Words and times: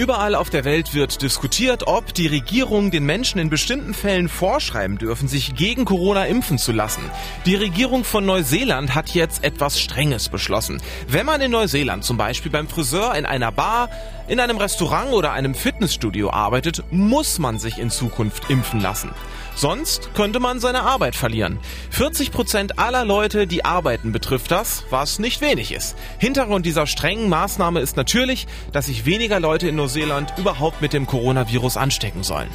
Überall 0.00 0.34
auf 0.34 0.48
der 0.48 0.64
Welt 0.64 0.94
wird 0.94 1.20
diskutiert, 1.20 1.86
ob 1.86 2.14
die 2.14 2.26
Regierung 2.26 2.90
den 2.90 3.04
Menschen 3.04 3.38
in 3.38 3.50
bestimmten 3.50 3.92
Fällen 3.92 4.30
vorschreiben 4.30 4.96
dürfen, 4.96 5.28
sich 5.28 5.54
gegen 5.54 5.84
Corona 5.84 6.24
impfen 6.24 6.56
zu 6.56 6.72
lassen. 6.72 7.02
Die 7.44 7.54
Regierung 7.54 8.04
von 8.04 8.24
Neuseeland 8.24 8.94
hat 8.94 9.10
jetzt 9.10 9.44
etwas 9.44 9.78
Strenges 9.78 10.30
beschlossen. 10.30 10.80
Wenn 11.06 11.26
man 11.26 11.42
in 11.42 11.50
Neuseeland 11.50 12.02
zum 12.02 12.16
Beispiel 12.16 12.50
beim 12.50 12.66
Friseur, 12.66 13.14
in 13.14 13.26
einer 13.26 13.52
Bar, 13.52 13.90
in 14.26 14.40
einem 14.40 14.56
Restaurant 14.56 15.12
oder 15.12 15.32
einem 15.32 15.54
Fitnessstudio 15.54 16.30
arbeitet, 16.30 16.82
muss 16.90 17.38
man 17.38 17.58
sich 17.58 17.78
in 17.78 17.90
Zukunft 17.90 18.48
impfen 18.48 18.80
lassen. 18.80 19.10
Sonst 19.54 20.14
könnte 20.14 20.40
man 20.40 20.60
seine 20.60 20.82
Arbeit 20.82 21.14
verlieren. 21.14 21.58
40 21.90 22.32
Prozent 22.32 22.78
aller 22.78 23.04
Leute, 23.04 23.46
die 23.46 23.64
arbeiten, 23.64 24.12
betrifft 24.12 24.50
das, 24.50 24.84
was 24.88 25.18
nicht 25.18 25.42
wenig 25.42 25.72
ist. 25.72 25.96
Hintergrund 26.18 26.64
dieser 26.64 26.86
strengen 26.86 27.28
Maßnahme 27.28 27.80
ist 27.80 27.96
natürlich, 27.96 28.46
dass 28.72 28.86
sich 28.86 29.04
weniger 29.04 29.38
Leute 29.40 29.68
in 29.68 29.74
Neuseeland 29.74 29.89
überhaupt 30.38 30.80
mit 30.80 30.92
dem 30.92 31.06
Coronavirus 31.06 31.76
anstecken 31.76 32.22
sollen. 32.22 32.48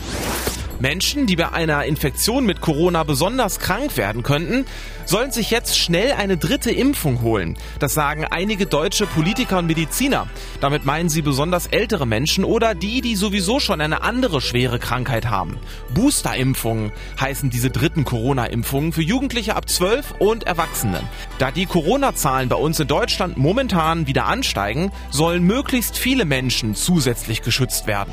Menschen, 0.79 1.25
die 1.25 1.35
bei 1.35 1.51
einer 1.51 1.85
Infektion 1.85 2.45
mit 2.45 2.59
Corona 2.59 3.03
besonders 3.03 3.59
krank 3.59 3.95
werden 3.97 4.23
könnten, 4.23 4.65
sollen 5.05 5.31
sich 5.31 5.51
jetzt 5.51 5.77
schnell 5.77 6.11
eine 6.13 6.37
dritte 6.37 6.71
Impfung 6.71 7.21
holen. 7.21 7.57
Das 7.79 7.93
sagen 7.93 8.25
einige 8.25 8.65
deutsche 8.65 9.05
Politiker 9.05 9.59
und 9.59 9.67
Mediziner. 9.67 10.27
Damit 10.59 10.85
meinen 10.85 11.09
sie 11.09 11.21
besonders 11.21 11.67
ältere 11.67 12.05
Menschen 12.05 12.43
oder 12.43 12.75
die, 12.75 13.01
die 13.01 13.15
sowieso 13.15 13.59
schon 13.59 13.81
eine 13.81 14.01
andere 14.01 14.41
schwere 14.41 14.79
Krankheit 14.79 15.27
haben. 15.27 15.57
Boosterimpfungen 15.93 16.91
heißen 17.19 17.49
diese 17.49 17.69
dritten 17.69 18.03
Corona-Impfungen 18.03 18.93
für 18.93 19.03
Jugendliche 19.03 19.55
ab 19.55 19.69
12 19.69 20.15
und 20.19 20.43
Erwachsene. 20.43 21.01
Da 21.37 21.51
die 21.51 21.67
Corona-Zahlen 21.67 22.49
bei 22.49 22.55
uns 22.55 22.79
in 22.79 22.87
Deutschland 22.87 23.37
momentan 23.37 24.07
wieder 24.07 24.25
ansteigen, 24.25 24.91
sollen 25.11 25.43
möglichst 25.43 25.97
viele 25.97 26.25
Menschen 26.25 26.75
zusätzlich 26.75 27.41
geschützt 27.43 27.87
werden. 27.87 28.11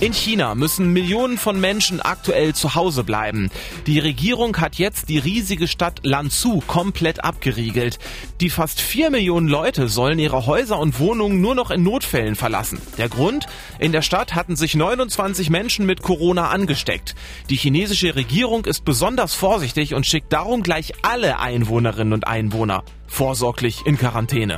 In 0.00 0.12
China 0.12 0.54
müssen 0.54 0.92
Millionen 0.92 1.38
von 1.38 1.60
Menschen 1.60 1.95
Menschen 1.96 2.00
aktuell 2.00 2.54
zu 2.54 2.74
Hause 2.74 3.04
bleiben. 3.04 3.50
Die 3.86 3.98
Regierung 3.98 4.56
hat 4.58 4.76
jetzt 4.76 5.08
die 5.08 5.18
riesige 5.18 5.68
Stadt 5.68 6.00
Lanzhou 6.02 6.60
komplett 6.66 7.24
abgeriegelt. 7.24 7.98
Die 8.40 8.50
fast 8.50 8.80
vier 8.80 9.10
Millionen 9.10 9.48
Leute 9.48 9.88
sollen 9.88 10.18
ihre 10.18 10.46
Häuser 10.46 10.78
und 10.78 10.98
Wohnungen 10.98 11.40
nur 11.40 11.54
noch 11.54 11.70
in 11.70 11.82
Notfällen 11.82 12.36
verlassen. 12.36 12.80
Der 12.98 13.08
Grund? 13.08 13.46
In 13.78 13.92
der 13.92 14.02
Stadt 14.02 14.34
hatten 14.34 14.56
sich 14.56 14.74
29 14.74 15.50
Menschen 15.50 15.86
mit 15.86 16.02
Corona 16.02 16.48
angesteckt. 16.48 17.14
Die 17.50 17.56
chinesische 17.56 18.14
Regierung 18.14 18.64
ist 18.64 18.84
besonders 18.84 19.34
vorsichtig 19.34 19.94
und 19.94 20.06
schickt 20.06 20.32
darum 20.32 20.62
gleich 20.62 20.92
alle 21.02 21.38
Einwohnerinnen 21.38 22.12
und 22.12 22.26
Einwohner 22.26 22.82
vorsorglich 23.06 23.86
in 23.86 23.96
Quarantäne. 23.96 24.56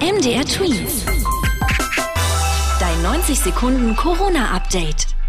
MDR 0.00 0.44
Tweets. 0.44 1.04
Dein 2.80 3.02
90 3.02 3.38
Sekunden 3.38 3.94
Corona-Update. 3.94 5.19